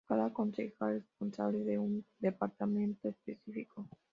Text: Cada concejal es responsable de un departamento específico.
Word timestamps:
Cada 0.07 0.33
concejal 0.33 0.95
es 0.97 1.03
responsable 1.03 1.59
de 1.63 1.77
un 1.77 2.03
departamento 2.19 3.07
específico. 3.09 3.87